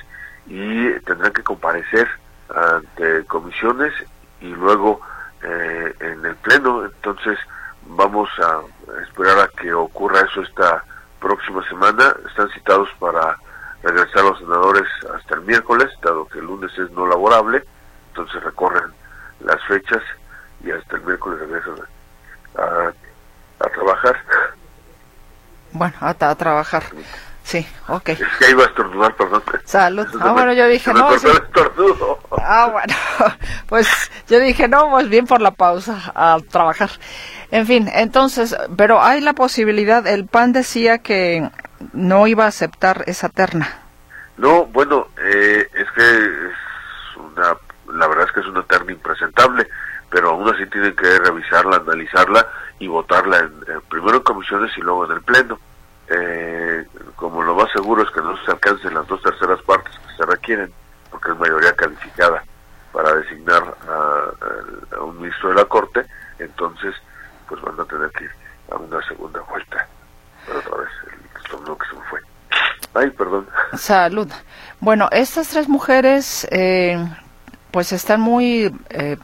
[0.45, 2.07] y tendrán que comparecer
[2.53, 3.91] ante comisiones
[4.39, 5.01] y luego
[5.41, 6.85] eh, en el pleno.
[6.85, 7.39] Entonces
[7.87, 8.61] vamos a
[9.01, 10.83] esperar a que ocurra eso esta
[11.25, 12.15] próxima semana.
[12.29, 13.35] Están citados para
[13.81, 17.63] regresar los senadores hasta el miércoles, dado que el lunes es no laborable.
[18.09, 18.93] Entonces recorren
[19.39, 20.03] las fechas
[20.63, 21.75] y hasta el miércoles regresan
[22.57, 24.17] a, a trabajar.
[25.71, 26.83] Bueno, a, a trabajar.
[27.43, 28.09] Sí, ok.
[28.09, 29.43] Es que iba a estornudar, perdón.
[29.65, 30.07] Salud.
[30.21, 31.17] Ah, bueno, yo dije, no.
[31.17, 31.27] Sí.
[32.47, 32.93] Ah, bueno,
[33.67, 36.91] pues yo dije, no, pues bien por la pausa, a trabajar.
[37.51, 41.49] En fin, entonces, pero hay la posibilidad, el PAN decía que
[41.93, 43.67] no iba a aceptar esa terna.
[44.37, 47.57] No, bueno, eh, es que es una,
[47.93, 49.67] la verdad es que es una terna impresentable,
[50.09, 52.47] pero aún así tienen que revisarla, analizarla
[52.79, 55.59] y votarla en, primero en comisiones y luego en el pleno.
[56.07, 60.15] Eh, como lo más seguro es que no se alcancen las dos terceras partes que
[60.15, 60.71] se requieren,
[61.15, 62.43] porque es mayoría calificada
[62.91, 66.05] para designar a, a, un ministro de la Corte,
[66.39, 66.93] entonces
[67.47, 68.31] pues van a tener que ir
[68.69, 69.87] a una segunda vuelta.
[70.45, 72.19] Pero otra vez, el estómago que se me fue.
[72.95, 73.47] Ay, perdón.
[73.77, 74.29] Salud.
[74.81, 76.97] Bueno, estas tres mujeres eh,
[77.71, 78.75] pues están muy...
[78.89, 79.17] Eh,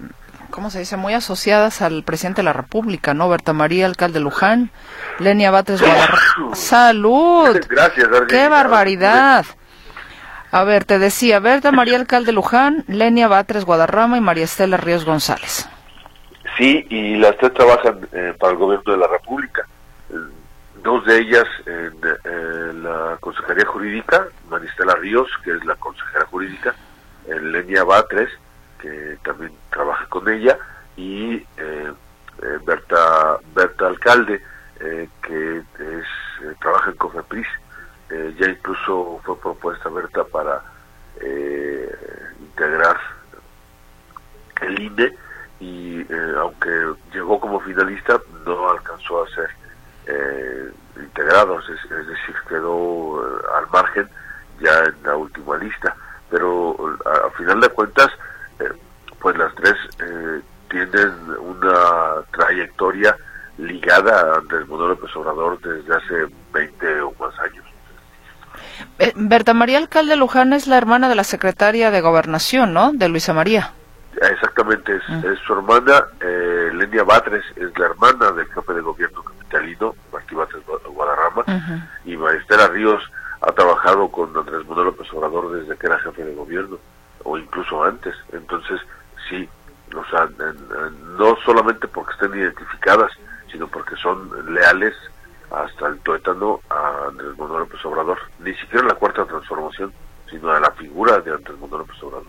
[0.50, 0.96] ¿cómo se dice?
[0.96, 3.28] Muy asociadas al presidente de la República, ¿no?
[3.28, 4.72] Berta María, alcalde Luján,
[5.20, 6.56] Lenia Batres Guadarrama.
[6.56, 7.60] ¡Salud!
[7.70, 9.46] Gracias, ¡Qué barbaridad!
[10.52, 15.06] A ver, te decía, Berta María, alcalde Luján, Lenia Batres Guadarrama y María Estela Ríos
[15.06, 15.70] González.
[16.58, 19.66] Sí, y las tres trabajan eh, para el gobierno de la República.
[20.10, 20.16] Eh,
[20.84, 26.26] dos de ellas en eh, la Consejería Jurídica, María Estela Ríos, que es la consejera
[26.26, 26.76] jurídica,
[27.28, 28.30] en Lenia Batres,
[28.80, 30.58] que también trabaja con ella,
[30.98, 34.42] y eh, eh, Berta, Berta Alcalde,
[34.80, 37.48] eh, que es trabaja en Cofepris.
[38.38, 40.62] Ya incluso fue propuesta Berta para
[42.40, 42.98] integrar
[44.62, 45.14] el INE
[45.60, 46.06] y
[46.38, 46.70] aunque
[47.14, 49.50] llegó como finalista, no alcanzó a ser
[50.98, 53.22] integrado, es, decir, quedó
[53.56, 54.10] al margen
[54.60, 55.96] ya en la última lista.
[56.30, 58.10] Pero a, final de cuentas,
[59.20, 63.16] pues las tres eh, tienen una trayectoria
[63.58, 67.61] ligada a Andrés Manuel López Obrador desde hace 20 o más años.
[69.00, 72.92] Eh, Berta María Alcalde Luján es la hermana de la secretaria de Gobernación, ¿no?
[72.94, 73.74] De Luisa María.
[74.22, 75.26] Exactamente, es, mm.
[75.32, 76.06] es su hermana.
[76.20, 81.52] Eh, Lenia Batres es la hermana del jefe de gobierno capitalino, Martí Batres Guadarrama, uh
[81.52, 81.88] -huh.
[82.06, 83.04] y Maestela Ríos
[83.42, 86.78] ha trabajado con Andrés Manuel López Obrador desde que era jefe de gobierno,
[87.24, 88.16] o incluso antes.
[88.32, 88.80] Entonces,
[89.28, 89.50] sí,
[89.96, 90.30] o sea,
[91.18, 93.12] no solamente porque estén identificadas,
[93.52, 94.94] sino porque son leales
[95.52, 99.94] hasta el tuétano a Andrés Manuel López Obrador, ni siquiera la cuarta transformación,
[100.30, 102.28] sino a la figura de Andrés Manuel López Obrador.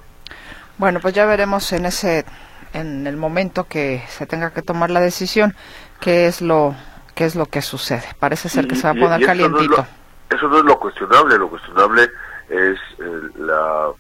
[0.79, 2.25] Bueno, pues ya veremos en ese
[2.73, 5.55] en el momento que se tenga que tomar la decisión
[6.01, 6.75] qué es lo
[7.15, 8.09] qué es lo que sucede.
[8.19, 9.75] Parece ser que y, se va a poner calientito.
[9.75, 12.11] Eso no, lo, eso no es lo cuestionable, lo cuestionable
[12.49, 13.91] es eh, la,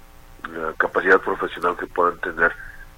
[0.50, 2.52] la, capacidad profesional que puedan tener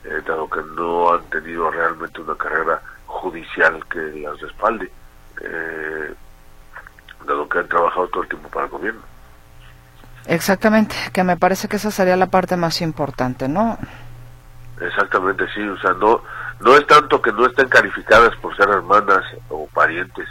[0.04, 4.90] eh, dado que no han tenido realmente una carrera judicial que las respalde,
[5.40, 6.14] eh,
[7.26, 9.02] dado que han trabajado todo el tiempo para el gobierno.
[10.26, 13.78] Exactamente, que me parece que esa sería la parte más importante, ¿no?
[14.80, 16.22] Exactamente, sí, o sea, no,
[16.60, 20.26] no es tanto que no estén calificadas por ser hermanas o parientes,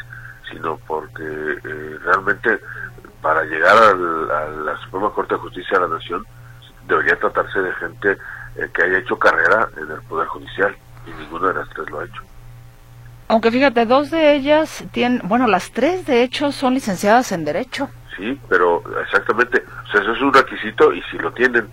[0.52, 2.60] sino porque eh, realmente
[3.22, 6.26] para llegar al, a la Suprema Corte de Justicia de la Nación
[6.88, 8.18] debería tratarse de gente
[8.56, 12.00] eh, que haya hecho carrera en el Poder Judicial y ninguna de las tres lo
[12.00, 12.22] ha hecho.
[13.34, 17.90] Aunque fíjate, dos de ellas tienen, bueno, las tres de hecho son licenciadas en Derecho.
[18.16, 21.68] Sí, pero exactamente, o sea, eso es un requisito y si lo tienen,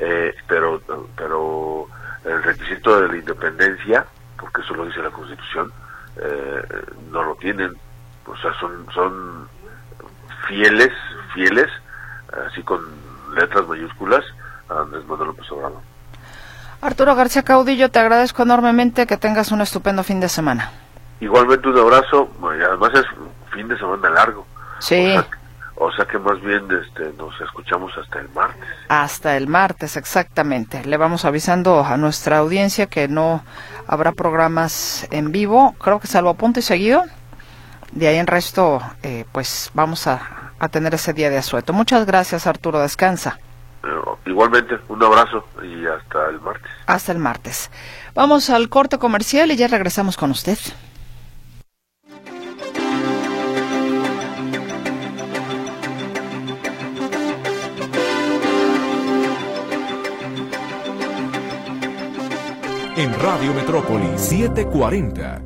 [0.00, 0.82] eh, pero,
[1.16, 1.86] pero
[2.24, 4.04] el requisito de la independencia,
[4.36, 5.72] porque eso lo dice la Constitución,
[6.16, 6.62] eh,
[7.12, 7.72] no lo tienen,
[8.26, 9.48] o sea, son, son
[10.48, 10.92] fieles,
[11.32, 11.70] fieles,
[12.48, 12.80] así con
[13.36, 14.24] letras mayúsculas,
[14.68, 15.91] a Andrés Manuel López Obrador.
[16.82, 20.72] Arturo García Caudillo, te agradezco enormemente que tengas un estupendo fin de semana.
[21.20, 23.04] Igualmente un abrazo, y además es
[23.54, 24.44] fin de semana largo.
[24.80, 25.16] Sí.
[25.16, 25.28] O sea,
[25.76, 28.68] o sea que más bien este, nos escuchamos hasta el martes.
[28.88, 30.84] Hasta el martes, exactamente.
[30.84, 33.44] Le vamos avisando a nuestra audiencia que no
[33.86, 37.04] habrá programas en vivo, creo que salvo punto y seguido.
[37.92, 41.72] De ahí en resto, eh, pues vamos a, a tener ese día de asueto.
[41.72, 42.80] Muchas gracias, Arturo.
[42.80, 43.38] Descansa.
[44.26, 46.70] Igualmente, un abrazo y hasta el martes.
[46.86, 47.70] Hasta el martes.
[48.14, 50.58] Vamos al corte comercial y ya regresamos con usted.
[62.96, 65.42] En Radio Metrópoli 740.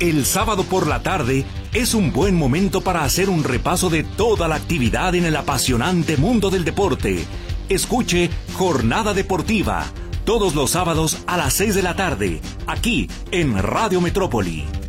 [0.00, 4.46] El sábado por la tarde es un buen momento para hacer un repaso de toda
[4.46, 7.24] la actividad en el apasionante mundo del deporte.
[7.68, 9.84] Escuche Jornada Deportiva
[10.24, 14.83] todos los sábados a las 6 de la tarde, aquí en Radio Metrópoli.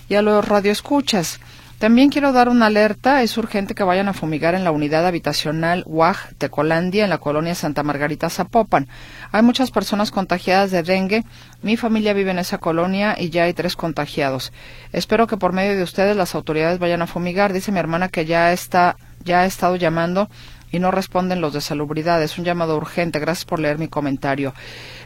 [0.09, 1.41] y a los radioescuchas.
[1.79, 3.23] También quiero dar una alerta.
[3.23, 7.55] Es urgente que vayan a fumigar en la unidad habitacional WAG Tecolandia en la colonia
[7.55, 8.89] Santa Margarita Zapopan.
[9.31, 11.25] Hay muchas personas contagiadas de dengue.
[11.61, 14.55] Mi familia vive en esa colonia y ya hay tres contagiados.
[14.93, 17.53] Espero que por medio de ustedes las autoridades vayan a fumigar.
[17.53, 20.31] Dice mi hermana que ya está, ya ha estado llamando
[20.73, 22.23] y no responden los de salubridad.
[22.23, 23.19] Es un llamado urgente.
[23.19, 24.55] Gracias por leer mi comentario.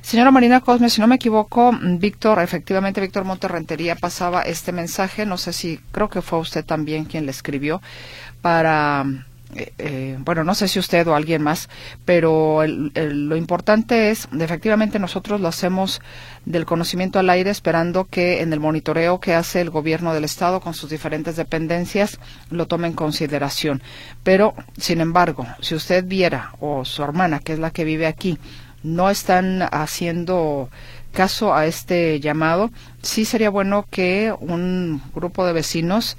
[0.03, 5.27] Señora Marina Cosme, si no me equivoco, Víctor, efectivamente, Víctor Monterrentería pasaba este mensaje.
[5.27, 7.81] No sé si, creo que fue usted también quien le escribió
[8.41, 9.05] para
[9.55, 11.69] eh, eh, bueno, no sé si usted o alguien más,
[12.05, 16.01] pero lo importante es, efectivamente, nosotros lo hacemos
[16.45, 20.61] del conocimiento al aire, esperando que en el monitoreo que hace el gobierno del Estado
[20.61, 23.83] con sus diferentes dependencias lo tome en consideración.
[24.23, 28.39] Pero, sin embargo, si usted viera, o su hermana, que es la que vive aquí,
[28.83, 30.71] no están haciendo
[31.13, 32.71] caso a este llamado,
[33.03, 36.17] sí sería bueno que un grupo de vecinos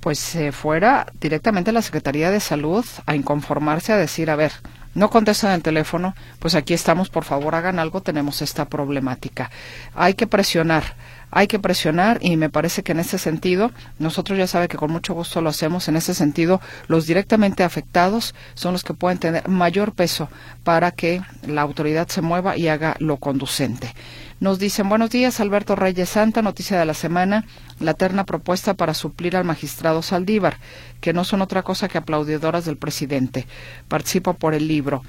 [0.00, 4.52] pues se fuera directamente a la Secretaría de Salud a inconformarse, a decir, a ver,
[4.94, 9.50] no contestan el teléfono, pues aquí estamos, por favor hagan algo, tenemos esta problemática.
[9.94, 10.94] Hay que presionar,
[11.30, 14.90] hay que presionar y me parece que en ese sentido, nosotros ya sabe que con
[14.90, 19.48] mucho gusto lo hacemos, en ese sentido, los directamente afectados son los que pueden tener
[19.48, 20.28] mayor peso
[20.64, 23.94] para que la autoridad se mueva y haga lo conducente.
[24.40, 27.44] Nos dicen buenos días, Alberto Reyes Santa, noticia de la semana,
[27.78, 30.56] la terna propuesta para suplir al magistrado Saldívar,
[31.02, 33.46] que no son otra cosa que aplaudidoras del presidente.
[33.88, 35.02] Participo por el libro.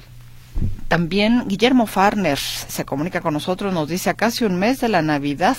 [0.89, 5.01] También Guillermo Farner se comunica con nosotros, nos dice a casi un mes de la
[5.01, 5.55] Navidad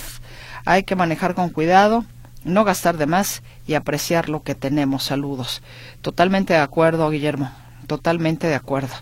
[0.65, 2.05] hay que manejar con cuidado,
[2.43, 5.03] no gastar de más y apreciar lo que tenemos.
[5.03, 5.61] Saludos.
[6.01, 7.51] Totalmente de acuerdo, Guillermo.
[7.87, 8.93] Totalmente de acuerdo.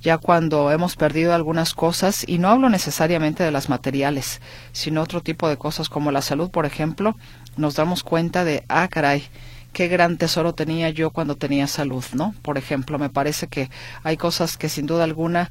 [0.00, 4.40] Ya cuando hemos perdido algunas cosas, y no hablo necesariamente de las materiales,
[4.72, 7.16] sino otro tipo de cosas como la salud, por ejemplo,
[7.56, 9.24] nos damos cuenta de, ah, caray,
[9.72, 12.34] qué gran tesoro tenía yo cuando tenía salud, ¿no?
[12.42, 13.70] Por ejemplo, me parece que
[14.02, 15.50] hay cosas que sin duda alguna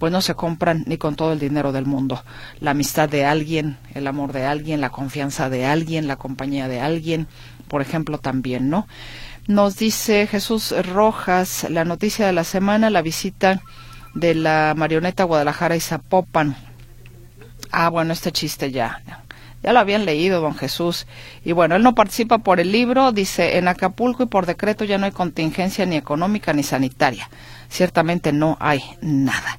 [0.00, 2.24] pues no se compran ni con todo el dinero del mundo.
[2.58, 6.80] La amistad de alguien, el amor de alguien, la confianza de alguien, la compañía de
[6.80, 7.28] alguien,
[7.68, 8.88] por ejemplo, también, ¿no?
[9.46, 13.60] Nos dice Jesús Rojas, la noticia de la semana, la visita
[14.14, 16.56] de la marioneta Guadalajara y Zapopan.
[17.70, 19.02] Ah, bueno, este chiste ya,
[19.62, 21.06] ya lo habían leído, don Jesús.
[21.44, 24.96] Y bueno, él no participa por el libro, dice, en Acapulco y por decreto ya
[24.96, 27.28] no hay contingencia ni económica ni sanitaria.
[27.68, 29.58] Ciertamente no hay nada.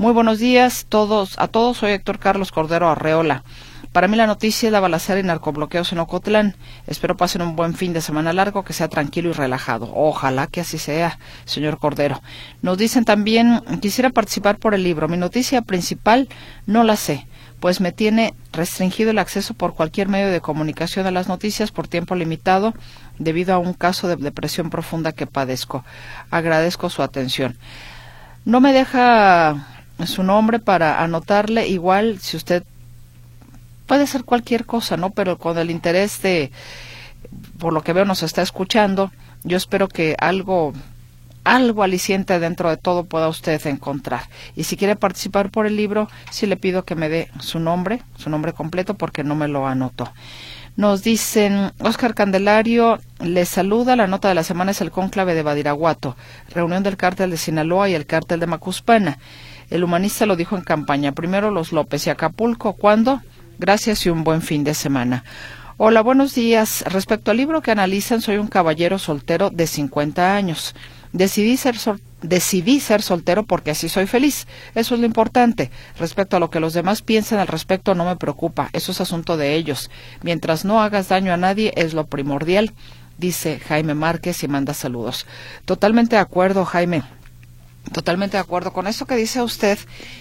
[0.00, 1.76] Muy buenos días todos, a todos.
[1.76, 3.44] Soy Héctor Carlos Cordero Arreola.
[3.92, 6.56] Para mí la noticia es la balacera y narcobloqueos en Ocotlán.
[6.86, 9.92] Espero pasen un buen fin de semana largo, que sea tranquilo y relajado.
[9.94, 12.22] Ojalá que así sea, señor Cordero.
[12.62, 15.06] Nos dicen también, quisiera participar por el libro.
[15.06, 16.30] Mi noticia principal
[16.64, 17.26] no la sé.
[17.60, 21.88] pues me tiene restringido el acceso por cualquier medio de comunicación a las noticias por
[21.88, 22.72] tiempo limitado
[23.18, 25.84] debido a un caso de depresión profunda que padezco.
[26.30, 27.58] Agradezco su atención.
[28.46, 29.66] No me deja
[30.06, 32.64] su nombre para anotarle, igual si usted
[33.86, 35.10] puede ser cualquier cosa, ¿no?
[35.10, 36.50] Pero con el interés de,
[37.58, 39.10] por lo que veo, nos está escuchando,
[39.42, 40.72] yo espero que algo
[41.44, 44.22] algo aliciente dentro de todo pueda usted encontrar.
[44.56, 48.02] Y si quiere participar por el libro, sí le pido que me dé su nombre,
[48.16, 50.12] su nombre completo, porque no me lo anotó.
[50.76, 55.42] Nos dicen, Oscar Candelario les saluda, la nota de la semana es el cónclave de
[55.42, 56.16] Badiraguato,
[56.54, 59.18] reunión del cártel de Sinaloa y el cártel de Macuspana.
[59.70, 63.22] El humanista lo dijo en campaña, primero los López y Acapulco, ¿cuándo?
[63.58, 65.22] Gracias y un buen fin de semana.
[65.76, 66.82] Hola, buenos días.
[66.88, 70.74] Respecto al libro que analizan, soy un caballero soltero de 50 años.
[71.12, 71.76] Decidí ser,
[72.20, 74.48] decidí ser soltero porque así soy feliz.
[74.74, 75.70] Eso es lo importante.
[76.00, 78.70] Respecto a lo que los demás piensen al respecto no me preocupa.
[78.72, 79.88] Eso es asunto de ellos.
[80.22, 82.72] Mientras no hagas daño a nadie es lo primordial,
[83.18, 85.26] dice Jaime Márquez y manda saludos.
[85.64, 87.04] Totalmente de acuerdo, Jaime.
[87.92, 89.78] Totalmente de acuerdo con eso que dice usted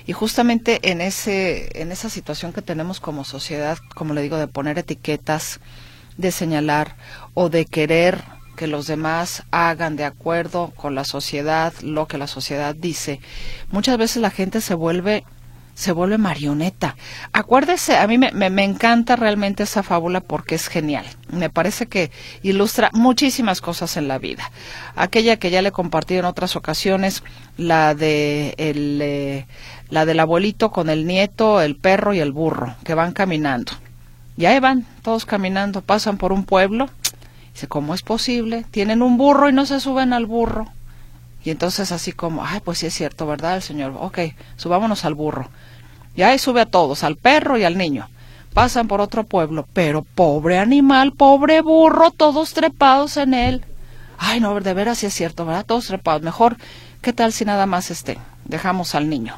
[0.07, 4.47] y justamente en ese en esa situación que tenemos como sociedad, como le digo, de
[4.47, 5.59] poner etiquetas,
[6.17, 6.95] de señalar
[7.35, 8.23] o de querer
[8.55, 13.21] que los demás hagan de acuerdo con la sociedad lo que la sociedad dice,
[13.71, 15.23] muchas veces la gente se vuelve
[15.79, 16.97] se vuelve marioneta.
[17.31, 21.05] Acuérdese, a mí me, me, encanta realmente esa fábula porque es genial.
[21.31, 22.11] Me parece que
[22.43, 24.51] ilustra muchísimas cosas en la vida.
[24.97, 27.23] Aquella que ya le compartí en otras ocasiones,
[27.55, 29.47] la de el, eh,
[29.89, 33.71] la del abuelito con el nieto, el perro y el burro, que van caminando.
[34.35, 36.89] Y ahí van, todos caminando, pasan por un pueblo
[37.53, 38.65] Dice, ¿cómo es posible?
[38.69, 40.67] Tienen un burro y no se suben al burro.
[41.43, 43.55] Y entonces así como, ay, pues sí es cierto, ¿verdad?
[43.55, 44.19] El señor, ok,
[44.57, 45.49] subámonos al burro.
[46.19, 48.09] Y ahí sube a todos, al perro y al niño.
[48.53, 53.63] Pasan por otro pueblo, pero pobre animal, pobre burro, todos trepados en él.
[54.17, 55.65] Ay, no, de veras sí es cierto, ¿verdad?
[55.65, 56.21] Todos trepados.
[56.21, 56.57] Mejor,
[57.01, 58.17] ¿qué tal si nada más estén?
[58.43, 59.35] Dejamos al niño.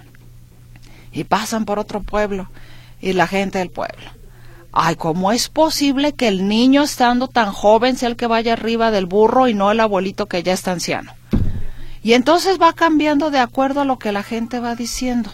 [1.12, 2.50] Y pasan por otro pueblo
[3.00, 4.10] y la gente del pueblo
[4.72, 8.90] ay, ¿cómo es posible que el niño estando tan joven sea el que vaya arriba
[8.90, 11.14] del burro y no el abuelito que ya está anciano?
[12.02, 15.32] Y entonces va cambiando de acuerdo a lo que la gente va diciendo.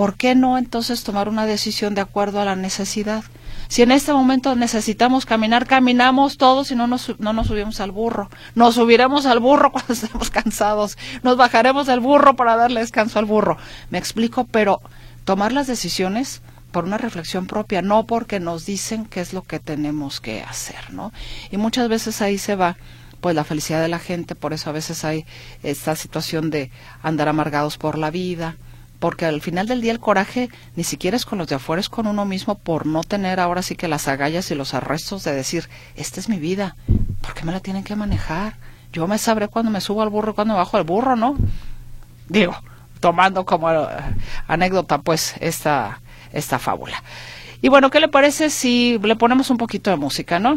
[0.00, 3.22] ¿Por qué no entonces tomar una decisión de acuerdo a la necesidad?
[3.68, 7.90] Si en este momento necesitamos caminar, caminamos todos y no nos, no nos subimos al
[7.90, 8.30] burro.
[8.54, 10.96] Nos subiremos al burro cuando estemos cansados.
[11.22, 13.58] Nos bajaremos del burro para darle descanso al burro.
[13.90, 14.80] Me explico, pero
[15.26, 16.40] tomar las decisiones
[16.72, 20.94] por una reflexión propia, no porque nos dicen qué es lo que tenemos que hacer,
[20.94, 21.12] ¿no?
[21.50, 22.78] Y muchas veces ahí se va
[23.20, 25.26] pues la felicidad de la gente, por eso a veces hay
[25.62, 26.70] esta situación de
[27.02, 28.56] andar amargados por la vida,
[29.00, 31.88] porque al final del día el coraje ni siquiera es con los de afuera, es
[31.88, 35.34] con uno mismo por no tener ahora sí que las agallas y los arrestos de
[35.34, 36.76] decir, esta es mi vida,
[37.22, 38.56] ¿por qué me la tienen que manejar?
[38.92, 41.36] Yo me sabré cuando me subo al burro cuando bajo al burro, ¿no?
[42.28, 42.54] Digo,
[43.00, 43.86] tomando como eh,
[44.46, 46.00] anécdota pues esta
[46.32, 47.02] esta fábula.
[47.62, 50.56] Y bueno, ¿qué le parece si le ponemos un poquito de música, no?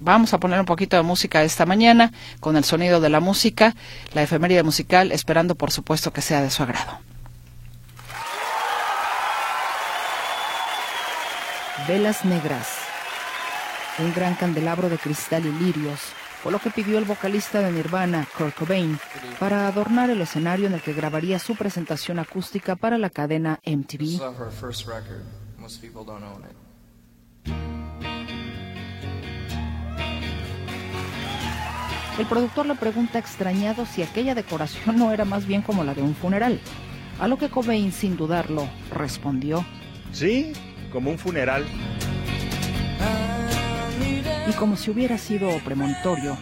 [0.00, 3.74] Vamos a poner un poquito de música esta mañana con el sonido de la música,
[4.12, 6.98] la efeméride musical, esperando por supuesto que sea de su agrado.
[11.86, 12.78] Velas negras.
[13.98, 16.00] Un gran candelabro de cristal y lirios
[16.42, 18.98] fue lo que pidió el vocalista de Nirvana, Kurt Cobain,
[19.38, 24.18] para adornar el escenario en el que grabaría su presentación acústica para la cadena MTV.
[32.18, 36.00] El productor le pregunta extrañado si aquella decoración no era más bien como la de
[36.00, 36.60] un funeral,
[37.20, 39.66] a lo que Cobain, sin dudarlo, respondió:
[40.12, 40.52] Sí,
[40.94, 41.66] como un funeral
[44.48, 46.38] y como si hubiera sido premonitorio,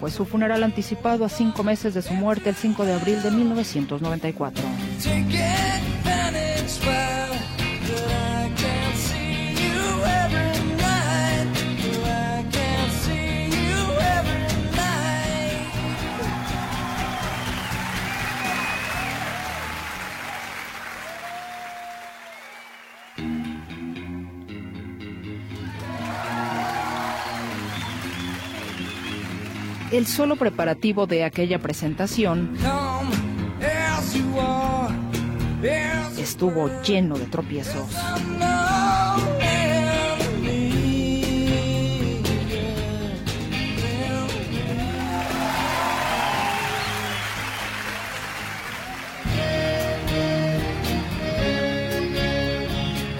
[0.00, 3.30] fue su funeral anticipado a cinco meses de su muerte el 5 de abril de
[3.30, 4.64] 1994.
[29.92, 32.56] El solo preparativo de aquella presentación
[36.18, 37.90] estuvo lleno de tropiezos.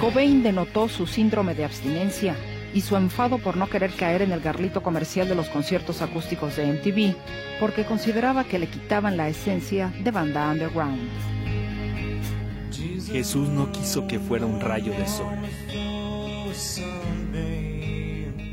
[0.00, 2.34] Cobain denotó su síndrome de abstinencia
[2.74, 6.56] y su enfado por no querer caer en el garlito comercial de los conciertos acústicos
[6.56, 7.16] de MTV,
[7.60, 11.08] porque consideraba que le quitaban la esencia de banda underground.
[13.10, 15.36] Jesús no quiso que fuera un rayo de sol.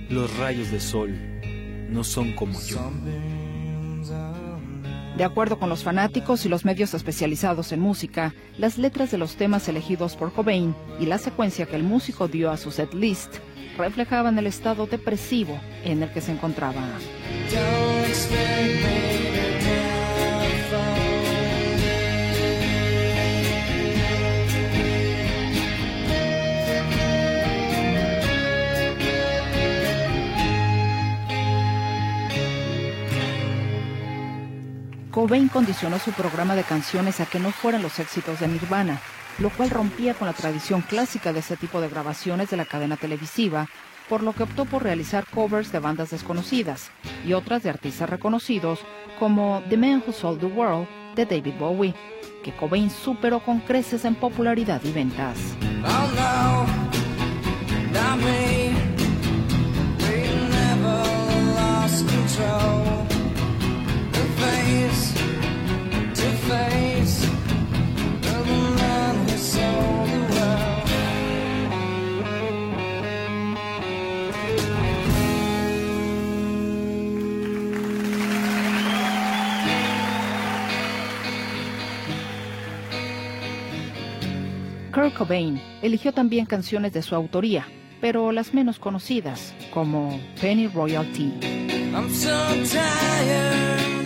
[0.09, 1.17] Los rayos de sol
[1.89, 2.79] no son como yo.
[5.19, 9.35] De acuerdo con los fanáticos y los medios especializados en música, las letras de los
[9.35, 13.37] temas elegidos por Cobain y la secuencia que el músico dio a su set list
[13.79, 16.83] reflejaban el estado depresivo en el que se encontraba.
[35.11, 39.01] Cobain condicionó su programa de canciones a que no fueran los éxitos de Nirvana,
[39.39, 42.97] lo cual rompía con la tradición clásica de ese tipo de grabaciones de la cadena
[42.97, 43.67] televisiva,
[44.07, 46.89] por lo que optó por realizar covers de bandas desconocidas
[47.25, 48.79] y otras de artistas reconocidos
[49.19, 51.93] como The Man Who Sold the World de David Bowie,
[52.43, 55.37] que Cobain superó con creces en popularidad y ventas.
[85.09, 87.65] Kurt Cobain eligió también canciones de su autoría,
[87.99, 91.33] pero las menos conocidas, como Penny Royalty.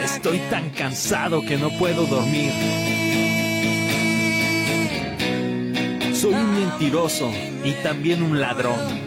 [0.01, 2.51] Estoy tan cansado que no puedo dormir.
[6.13, 7.29] Soy un mentiroso
[7.65, 9.02] y también un ladrón.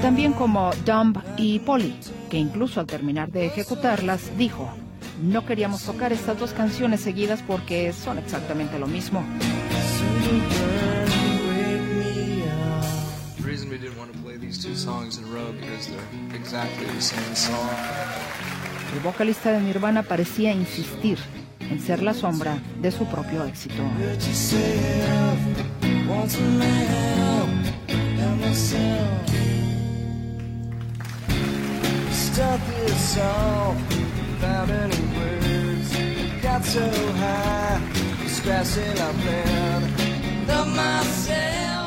[0.00, 1.94] También como Dumb y Polly,
[2.30, 4.68] que incluso al terminar de ejecutarlas dijo,
[5.22, 9.22] no queríamos tocar estas dos canciones seguidas porque son exactamente lo mismo.
[18.94, 21.18] El vocalista de Nirvana parecía insistir
[21.60, 23.82] en ser la sombra de su propio éxito.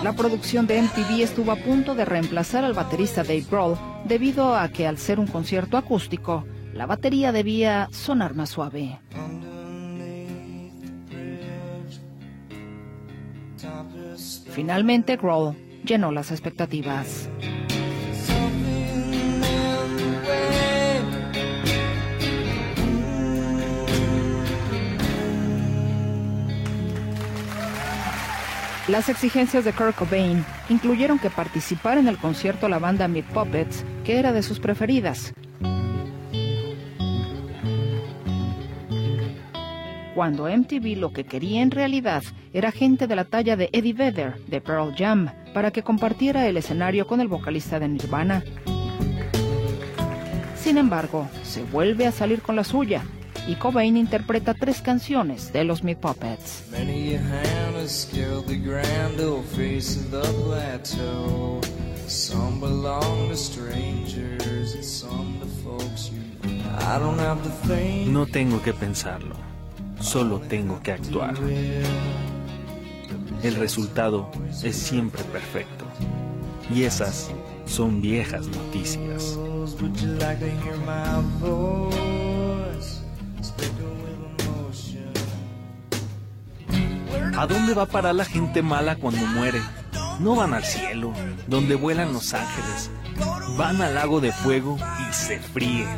[0.03, 4.69] La producción de MTV estuvo a punto de reemplazar al baterista Dave Grohl debido a
[4.69, 8.99] que al ser un concierto acústico, la batería debía sonar más suave.
[14.51, 17.29] Finalmente, Grohl llenó las expectativas.
[28.89, 33.85] Las exigencias de Kurt Cobain incluyeron que participara en el concierto la banda Meat Puppets,
[34.03, 35.33] que era de sus preferidas.
[40.13, 44.37] Cuando MTV lo que quería en realidad era gente de la talla de Eddie Vedder
[44.47, 48.43] de Pearl Jam para que compartiera el escenario con el vocalista de Nirvana.
[50.57, 53.01] Sin embargo, se vuelve a salir con la suya
[53.47, 56.63] y Cobain interpreta tres canciones de los Meat Puppets.
[68.07, 69.35] No tengo que pensarlo,
[69.99, 71.35] solo tengo que actuar.
[73.43, 74.31] El resultado
[74.63, 75.85] es siempre perfecto.
[76.73, 77.29] Y esas
[77.65, 79.37] son viejas noticias.
[87.43, 89.61] ¿A dónde va a parar la gente mala cuando muere?
[90.21, 91.11] No van al cielo,
[91.45, 92.89] donde vuelan los ángeles.
[93.57, 95.89] Van al lago de fuego y se fríen.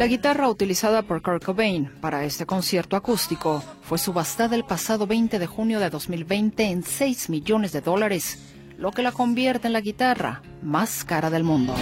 [0.00, 5.38] La guitarra utilizada por Kurt Cobain para este concierto acústico fue subastada el pasado 20
[5.38, 8.38] de junio de 2020 en 6 millones de dólares,
[8.78, 11.74] lo que la convierte en la guitarra más cara del mundo.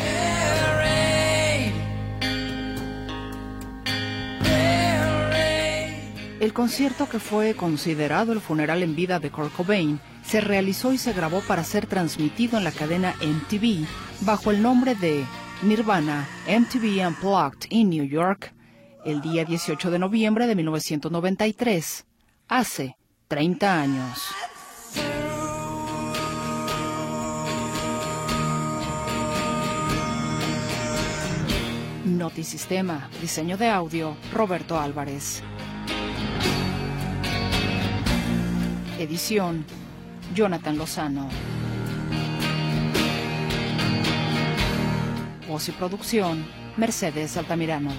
[6.41, 10.99] El concierto que fue considerado el funeral en vida de Kurt Cobain se realizó y
[10.99, 13.87] se grabó para ser transmitido en la cadena MTV
[14.23, 15.25] bajo el nombre de
[15.63, 18.55] Nirvana MTV Unplugged in New York
[19.05, 22.07] el día 18 de noviembre de 1993,
[22.47, 22.97] hace
[23.27, 24.29] 30 años.
[32.05, 35.43] Notisistema, diseño de audio, Roberto Álvarez.
[38.99, 39.65] Edición,
[40.35, 41.29] Jonathan Lozano.
[45.59, 46.47] Voz y producción,
[46.77, 47.91] Mercedes Altamirano.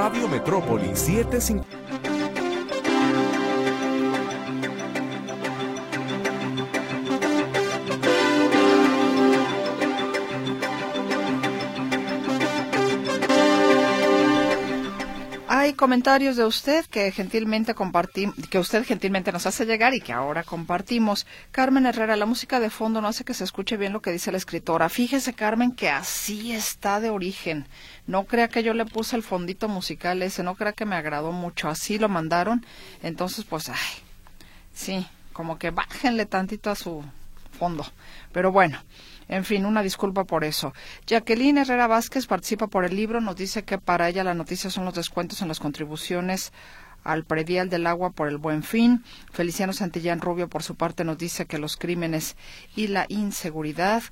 [0.00, 1.69] Radio Metrópoli 750.
[15.90, 20.44] Comentarios de usted que gentilmente compartimos, que usted gentilmente nos hace llegar y que ahora
[20.44, 21.26] compartimos.
[21.50, 24.30] Carmen Herrera, la música de fondo no hace que se escuche bien lo que dice
[24.30, 24.88] la escritora.
[24.88, 27.66] Fíjese, Carmen, que así está de origen.
[28.06, 31.32] No crea que yo le puse el fondito musical ese, no crea que me agradó
[31.32, 31.68] mucho.
[31.68, 32.64] Así lo mandaron.
[33.02, 33.76] Entonces, pues, ay,
[34.72, 37.02] sí, como que bájenle tantito a su
[37.58, 37.84] fondo.
[38.30, 38.78] Pero bueno,
[39.30, 40.74] en fin, una disculpa por eso.
[41.06, 44.84] Jacqueline Herrera Vázquez participa por el libro, nos dice que para ella la noticia son
[44.84, 46.52] los descuentos en las contribuciones
[47.04, 49.04] al predial del agua por el buen fin.
[49.32, 52.36] Feliciano Santillán Rubio, por su parte, nos dice que los crímenes
[52.74, 54.02] y la inseguridad.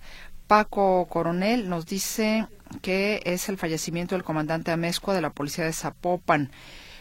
[0.47, 2.47] Paco Coronel nos dice
[2.81, 6.53] que es el fallecimiento del comandante Amezcua de la policía de Zapopan.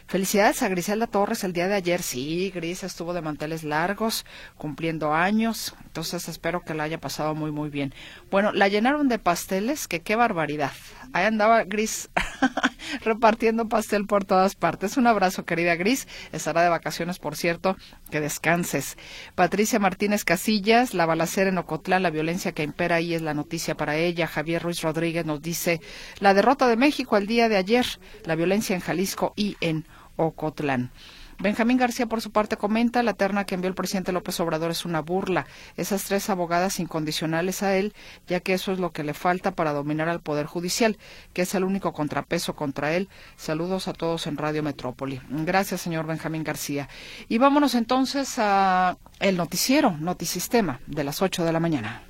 [0.07, 2.01] Felicidades a Griselda Torres el día de ayer.
[2.01, 5.75] Sí, Gris estuvo de manteles largos, cumpliendo años.
[5.83, 7.93] Entonces espero que la haya pasado muy, muy bien.
[8.31, 10.71] Bueno, la llenaron de pasteles, que qué barbaridad.
[11.11, 12.09] Ahí andaba Gris
[13.03, 14.95] repartiendo pastel por todas partes.
[14.95, 16.07] Un abrazo, querida Gris.
[16.31, 17.75] Estará de vacaciones, por cierto.
[18.09, 18.97] Que descanses.
[19.35, 23.75] Patricia Martínez Casillas, la balacera en Ocotlán, la violencia que impera ahí es la noticia
[23.75, 24.27] para ella.
[24.27, 25.81] Javier Ruiz Rodríguez nos dice
[26.21, 27.85] la derrota de México el día de ayer,
[28.23, 29.85] la violencia en Jalisco y en
[30.17, 30.91] Ocotlán.
[31.39, 34.85] Benjamín García, por su parte, comenta, la terna que envió el presidente López Obrador es
[34.85, 35.45] una burla.
[35.75, 37.93] Esas tres abogadas incondicionales a él,
[38.27, 40.97] ya que eso es lo que le falta para dominar al Poder Judicial,
[41.33, 43.07] que es el único contrapeso contra él.
[43.35, 45.21] Saludos a todos en Radio Metrópoli.
[45.29, 46.89] Gracias, señor Benjamín García.
[47.29, 52.01] Y vámonos entonces a el noticiero, Notisistema, de las 8 de la mañana.